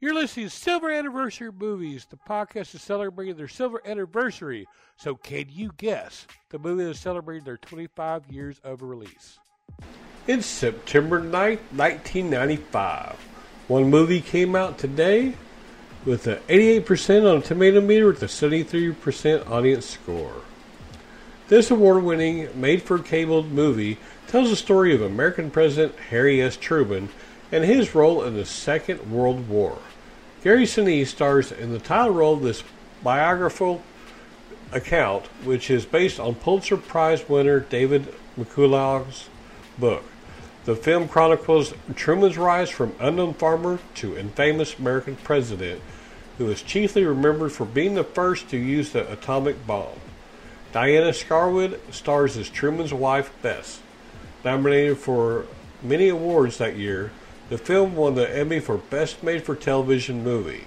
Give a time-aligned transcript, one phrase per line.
[0.00, 2.06] You're listening to Silver Anniversary Movies.
[2.08, 4.68] The podcast is celebrating their silver anniversary.
[4.96, 9.40] So, can you guess the movie that's celebrating their 25 years of release?
[10.28, 13.16] It's September 9th, 1995.
[13.66, 15.34] One movie came out today
[16.04, 20.42] with an 88% on a tomato meter with a 73% audience score.
[21.48, 26.56] This award winning, made for cable movie tells the story of American President Harry S.
[26.56, 27.08] Truman
[27.50, 29.78] and his role in the Second World War.
[30.42, 32.62] Gary Sinise stars in the title role of this
[33.02, 33.82] biographical
[34.72, 39.28] account, which is based on Pulitzer Prize winner David McCullough's
[39.78, 40.04] book.
[40.64, 45.80] The film chronicles Truman's rise from unknown farmer to infamous American president,
[46.36, 49.98] who is chiefly remembered for being the first to use the atomic bomb.
[50.72, 53.80] Diana Scarwid stars as Truman's wife, Bess.
[54.44, 55.46] Nominated for
[55.82, 57.10] many awards that year,
[57.48, 60.64] the film won the Emmy for Best Made for Television Movie.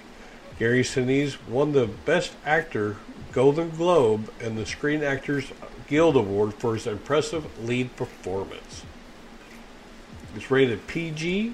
[0.58, 2.98] Gary Sinise won the Best Actor
[3.32, 5.52] Golden Globe and the Screen Actors
[5.88, 8.84] Guild Award for his impressive lead performance.
[10.36, 11.54] It's rated PG.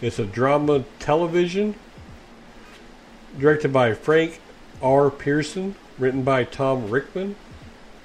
[0.00, 1.74] It's a drama television
[3.38, 4.40] directed by Frank
[4.80, 5.10] R.
[5.10, 7.36] Pierson, written by Tom Rickman,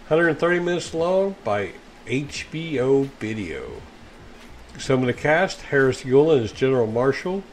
[0.07, 1.73] 130 minutes long by
[2.05, 3.81] HBO Video.
[4.77, 7.43] Some of the cast: Harris Yulin as General Marshall,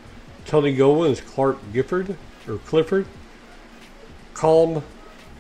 [0.47, 2.17] Tony Goldwyn as Clark Gifford
[2.49, 3.07] or Clifford,
[4.35, 4.83] Colm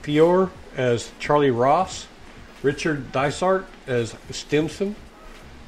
[0.03, 2.06] Feore as Charlie Ross,
[2.62, 4.94] Richard Dysart as Stimson,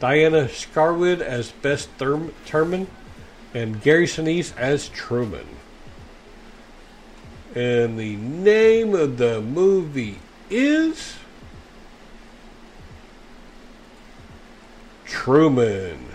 [0.01, 2.87] Diana Scarwid as Bess Thurman,
[3.55, 5.47] and Gary Sinise as Truman.
[7.55, 11.17] And the name of the movie is
[15.05, 16.12] Truman.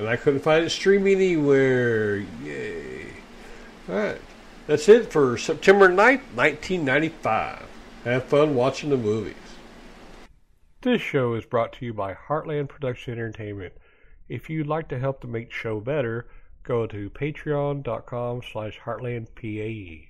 [0.00, 2.16] And I couldn't find it streaming anywhere.
[2.42, 3.08] Yay.
[3.86, 4.22] Alright.
[4.66, 7.66] That's it for September 9th, 1995.
[8.04, 9.34] Have fun watching the movies.
[10.80, 13.74] This show is brought to you by Heartland Production Entertainment.
[14.26, 16.28] If you'd like to help to make the show better,
[16.62, 20.09] go to patreon.com slash heartlandpae.